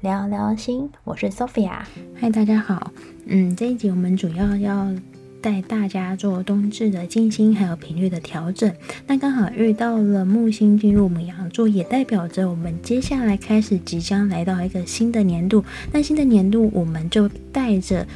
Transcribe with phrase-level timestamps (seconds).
[0.00, 1.80] 聊聊心，我是 Sophia。
[2.18, 2.92] 嗨，大家好。
[3.26, 4.92] 嗯，这一集我们主要要
[5.40, 8.72] 带大家做冬至的静心，还有频率的调整。
[9.06, 15.64] 那刚好遇到了木星进入牡羊座，也代表着我们接下来开始即将来到一个新的年度。
[15.92, 18.06] 那新的年度，我们就带着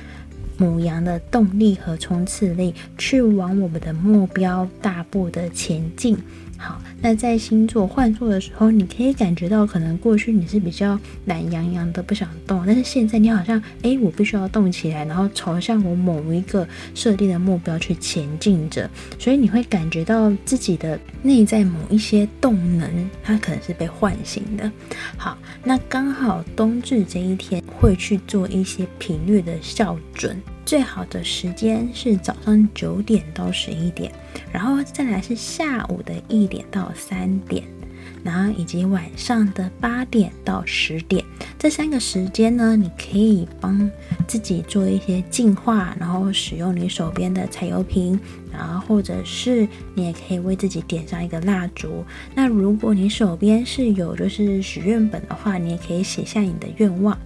[0.59, 6.17] 母羊的动力和冲刺力，去往我们的目标大步的前进。
[6.59, 18.89] 好，那在星座换座的时候，你可以感觉到，可能过去你是比较懒洋洋的，不想动，但是现在你好像，诶，我必须要动起来，然后朝向我某一个设定的目标去前进着，
[19.19, 22.91] 所以你会感觉到自己的内在某一些动能，
[23.23, 24.73] 它可能是被唤醒的。
[25.19, 30.41] 好，那刚好冬至这一天会去做一些频率的校准。
[30.67, 34.11] 最好的时间是早上九点到十一点，
[34.53, 37.63] 然后再来是下午的一点到三点，
[38.25, 41.25] 然后以及晚上的八点到十点。
[41.57, 43.89] 这三个时间呢，你可以帮
[44.27, 48.19] 自己做一些净化，然后使用你手边的彩油瓶，
[48.53, 52.05] 然后或者是你也可以为自己点上一个蜡烛。
[52.35, 57.17] 那如果你手边是有就是许愿本的话，你也可以写下你的愿望，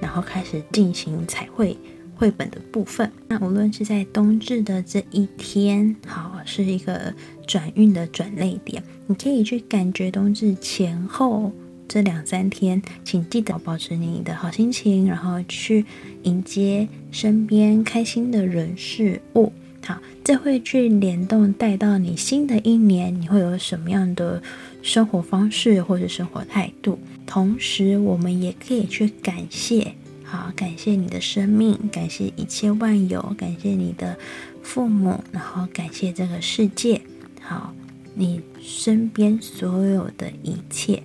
[0.00, 1.76] 然后开始进行彩绘。
[2.20, 7.14] 绘本的部分，那无论是在冬至的这一天，好，是一个
[7.46, 11.50] 转运的转捩点，你可以去感觉冬至前后
[11.88, 15.86] 这两三天，请记得保持你的好心情，然后去
[16.24, 19.50] 迎接身边开心的人事物。
[19.82, 24.42] 好，这会去联动带到你新的一年，你会有什么样的
[24.82, 26.98] 生活方式或者生活态度？
[27.26, 29.94] 同时，我们也可以去感谢。
[30.30, 34.16] 好，感谢你的生命，感谢一切万有，感谢你的
[34.62, 37.00] 父母，然后感谢这个世界。
[37.42, 37.74] 好，
[38.14, 41.02] 你身边所有的一切，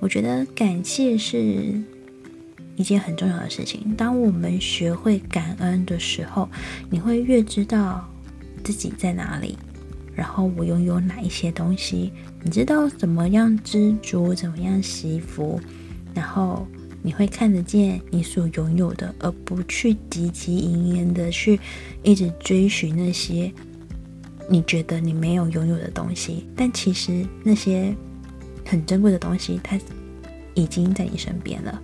[0.00, 1.80] 我觉得感谢是
[2.74, 3.94] 一件很重要的事情。
[3.96, 6.48] 当我们学会感恩的时候，
[6.90, 8.04] 你会越知道
[8.64, 9.56] 自己在哪里，
[10.12, 12.12] 然后我拥有哪一些东西，
[12.42, 15.60] 你知道怎么样知足，怎么样惜福，
[16.12, 16.66] 然后。
[17.06, 21.56] 你会看得见你所拥有的，而不去汲汲营营的去
[22.02, 23.48] 一直追寻那些
[24.50, 26.44] 你觉得你没有拥有的东西。
[26.56, 27.94] 但其实那些
[28.64, 29.78] 很珍贵的东西，它
[30.54, 31.80] 已经在你身边了。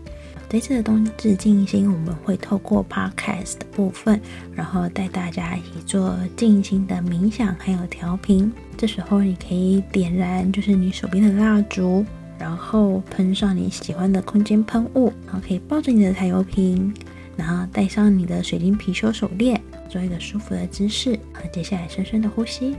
[0.49, 4.21] 这次的冬至静心，我们会透过 Podcast 的部分，
[4.53, 8.53] 然后带大家一起做静心的冥想，还有调频。
[8.77, 12.05] 这时候你可以点燃，就是你手边的蜡烛。
[12.43, 16.93] 然后喷上你喜欢的空间喷雾，然后可以抱着你的彩油瓶，
[17.37, 21.17] 然后戴上你的水晶貔貅手链，做一个舒服的姿势。
[21.33, 22.75] 好，接下来深深的呼吸，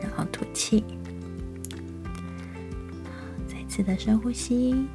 [0.00, 0.84] 然后吐气，
[3.48, 4.86] 再次的深呼吸。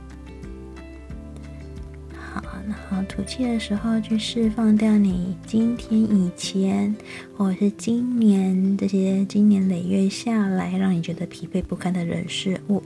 [2.70, 6.96] 然后吐气的时候，去释放掉你今天以前，
[7.36, 12.84] 或者是今年这些经年累月下来让你觉得疲惫不堪的人事物。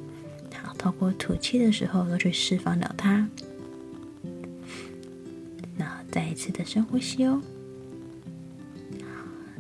[0.62, 3.28] 好，透过吐气的时候，都去释放掉它。
[5.78, 7.42] 然后再一次的深呼吸哦。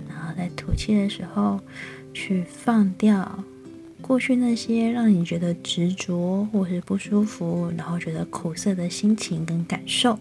[0.07, 1.59] 然后在吐气的时候，
[2.13, 3.43] 去放掉。
[4.03, 10.19] 过去那些让你觉得执着或是不舒服，然后觉得苦涩的心情跟感受，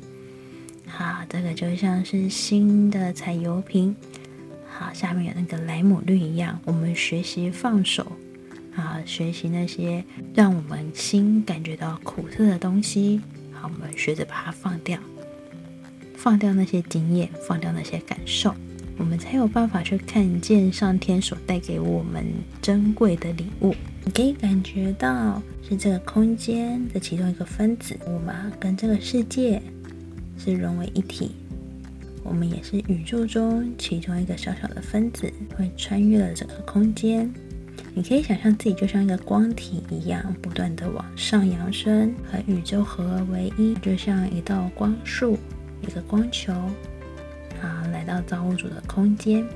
[0.87, 3.95] 好，这个就像是新的彩油瓶，
[4.71, 8.07] 好，下面有那个莱姆绿一样，我们学习放手，
[8.77, 13.21] 啊，学习那些让我们心感觉到苦涩的东西，
[13.53, 14.97] 好，我们学着把它放掉，
[16.15, 18.55] 放掉那些经验，放掉那些感受。
[18.99, 22.25] 我们才有办法去看见上天所带给我们
[22.61, 23.75] 珍贵的礼物。
[24.05, 29.61] 你可以感觉到是这个空间的其中一个分子，我们跟这个世界
[30.39, 31.33] 是融为一体。
[32.25, 37.29] 我们也是宇宙中其中一个小小的分子，会穿越了整个空间。
[37.95, 45.39] 你可以想象自己就像一个光体一样，不断地往上扬升，和宇宙合而为一，就像一道光束，
[45.83, 46.53] 一个光球。
[48.03, 49.47] 来到造物主的空间，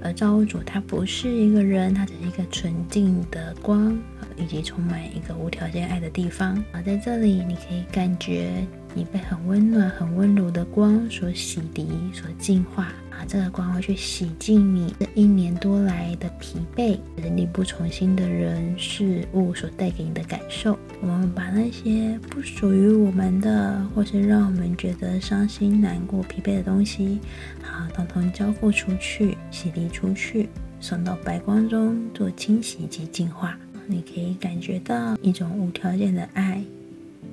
[0.00, 3.98] 而造物主他不是一个人，他只是一个纯净的光，
[4.36, 6.62] 以及充满一个无条件爱的地方。
[6.72, 12.92] 而，在这里你可以感觉你被很温暖、很温柔光所洗涤、所净化。
[13.10, 20.76] 啊，这个光会去洗净你这一年多来的疲惫，人力不从心的人事物所带给你的感受。
[21.00, 27.20] 我们把那些不属于我们的，或是让我们觉得伤心、难过、疲惫的东西，
[27.62, 30.48] 好，统统交付出去，洗涤出去，
[30.80, 33.56] 送到白光中做清洗及净化。
[33.86, 36.64] 你可以感觉到一种无条件的爱，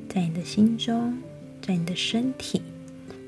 [0.08, 1.18] 在你的心中，
[1.60, 2.62] 在你的身体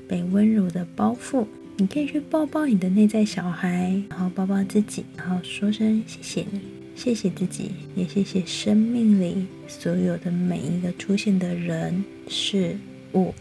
[0.08, 1.46] 被温柔的包覆。
[1.76, 6.60] 你可以去抱抱你的内在小孩，然后抱抱自己，然后说声谢谢你，
[6.94, 12.76] 谢谢自己，也谢谢生命里所有的每一个出现的人事
[13.14, 13.34] 物。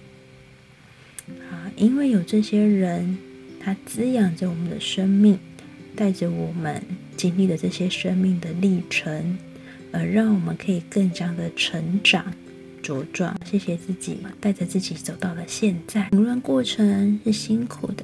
[1.52, 3.18] 啊，因为有这些人，
[3.60, 5.38] 他滋养着我们的生命，
[5.96, 6.82] 带着我们
[7.16, 9.38] 经历了这些生命的历程，
[9.92, 12.34] 而让我们可以更加的成长
[12.84, 13.36] 茁壮。
[13.46, 16.10] 谢谢自己，带着自己走到了现在。
[16.12, 18.04] 无论过程是辛苦的，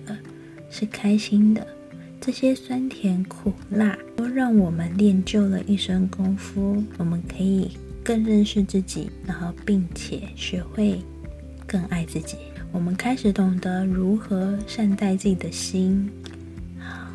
[0.71, 1.67] 是开心的，
[2.21, 6.81] 这些酸甜苦辣都让我们练就了一身功夫。
[6.97, 7.71] 我们可以
[8.03, 10.99] 更认识自己，然后并且学会
[11.67, 12.37] 更爱自己。
[12.71, 16.09] 我们开始懂得如何善待自己的心。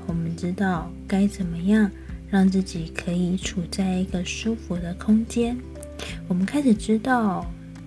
[0.06, 1.90] 我们知道该怎么样
[2.28, 5.56] 让自己可以处在一个舒服的空间。
[6.28, 7.44] 我们开始知道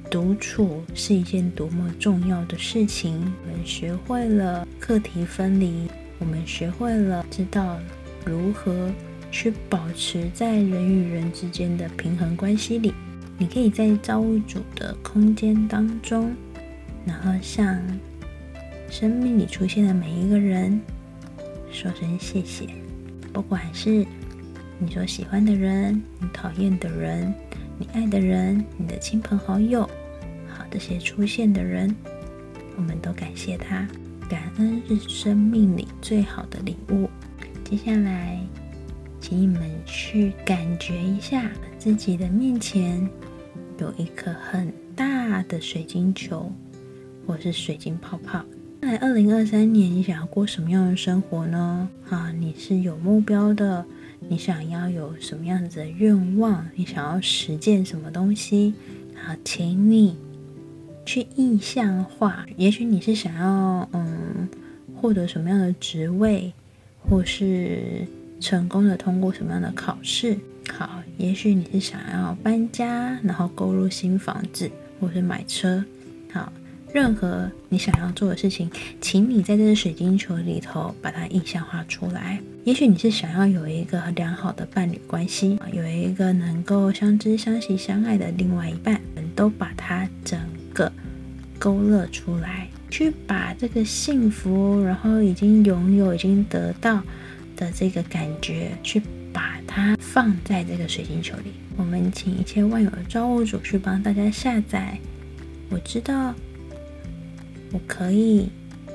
[0.10, 3.20] 独处是一件多么重要的事情。
[3.44, 5.88] 我们学会了课题分离，
[6.20, 7.78] 我们学会了知道
[8.26, 8.90] 如何
[9.32, 12.94] 去保持在人与人之间的平衡关系里。
[13.38, 16.34] 你可以在造物主的空间当中，
[17.06, 17.80] 然后向
[18.90, 20.80] 生命里出现的每一个人。
[21.72, 22.66] 说声谢谢，
[23.32, 24.06] 不管是
[24.80, 27.32] 你所喜欢的人、你讨厌的人、
[27.80, 29.82] 你爱的人、你的亲朋好友，
[30.48, 31.96] 好，这些出现的人，
[32.76, 33.88] 我们都感谢他。
[34.28, 37.08] 感恩是生命里最好的礼物。
[37.64, 38.40] 接下来，
[39.22, 43.08] 请你们去感觉一下自己的面前
[43.78, 46.52] 有一颗很大的水晶球，
[47.28, 48.44] 或是水晶泡泡。
[48.82, 51.88] 在二零二三年，你想要过什么样的生活呢？
[52.10, 53.86] 啊，你是有目标的，
[54.20, 56.66] 你想要有什么样子的愿望？
[56.76, 58.74] 你想要实践什么东西？
[59.16, 60.16] 好，请你
[61.06, 62.46] 去意象化。
[62.58, 64.48] 也许你是想要嗯
[64.96, 66.52] 获得什么样的职位，
[67.08, 68.08] 或是
[68.40, 70.38] 成功的通过什么样的考试？
[70.72, 74.70] 好，也许你是想要搬家，然后购入新房子，
[75.00, 75.84] 或是买车。
[76.32, 76.52] 好。
[76.94, 78.72] 任何你想要做的事情，
[79.02, 82.42] 请你在这个水晶球里头把它意象化出来。
[82.68, 90.38] 也许你是想要有一个良好的伴侣关系，有一个能够相知相惜相爱的另外一半，我们都把它整
[90.74, 90.92] 个
[91.58, 97.02] 勾勒出来，去把这个幸福，然后已经拥有、已经得到
[97.56, 101.54] 的这个感觉，去把它放在这个水晶球里。
[101.78, 105.00] 我们请一切万有的造物主去帮大家下载。
[105.70, 106.36] 我知道。
[107.72, 108.50] 我可以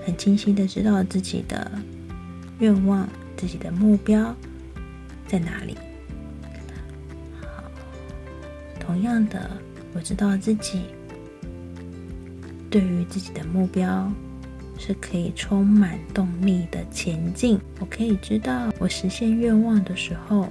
[0.05, 1.71] 很清晰的知道自己的
[2.59, 4.35] 愿望、自己的目标
[5.27, 5.77] 在哪里。
[7.41, 7.65] 好，
[8.81, 9.51] 同样的，
[9.95, 10.83] 我知道自己
[12.71, 14.11] 对于自己的目标
[14.79, 17.59] 是可以充满动力的前进。
[17.81, 20.49] 我可以知道，我实现愿望的时候。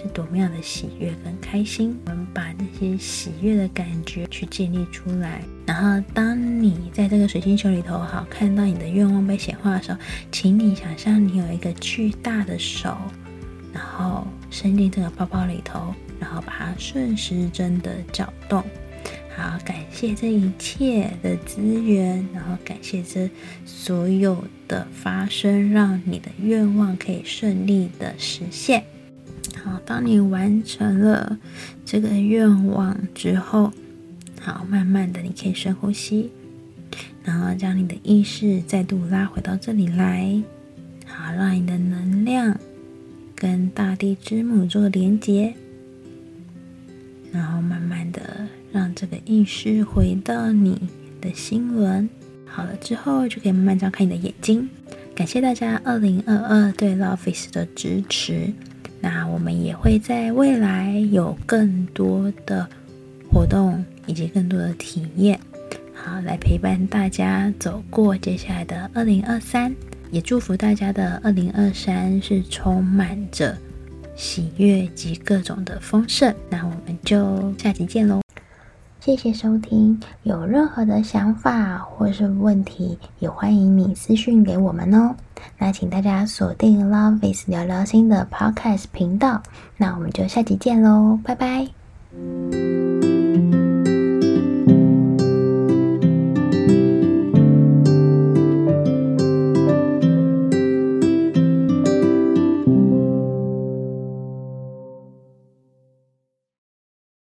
[0.00, 5.42] 是多么样的喜悦跟开心，我们把这些喜悦的感觉去建立出来。
[5.66, 9.98] 然后，当你在这个水晶球里头，好看到你的愿望被显化的时候，
[10.30, 12.96] 请你想象你有一个巨大的手，
[13.72, 18.62] 然后伸进这个包包里头，然后把它顺时针的搅动。
[19.36, 23.28] 好，感谢这一切的资源，然后感谢这
[23.64, 28.84] 所有的发生，让你的愿望可以顺利的实现。
[29.84, 31.38] 当你完成了
[31.84, 33.72] 这个愿望之后，
[34.40, 36.30] 好，慢慢的你可以深呼吸，
[37.24, 40.42] 然后将你的意识再度拉回到这里来，
[41.06, 42.58] 好，让你的能量
[43.34, 45.54] 跟大地之母做连接，
[47.32, 50.88] 然后慢慢的让这个意识回到你
[51.20, 52.08] 的心轮。
[52.46, 54.68] 好了之后，就可以慢慢张开你的眼睛。
[55.14, 58.52] 感谢大家二零二二对 LOVEis 的支持。
[59.00, 62.68] 那我们也会在未来有更多的
[63.30, 65.38] 活动以及更多的体验，
[65.94, 69.74] 好，来陪伴大家走过接下来的二零二三，
[70.10, 73.56] 也祝福大家的二零二三是充满着
[74.16, 76.34] 喜悦及各种的丰盛。
[76.50, 78.27] 那我们就下期见喽。
[79.08, 85.16] 谢谢收听，有任何的想法或是问题，也欢迎你私讯给我们哦。
[85.56, 89.42] 那请大家锁定 LOVEis 聊聊心的 Podcast 频道，
[89.78, 92.87] 那我们就下集见喽，拜拜。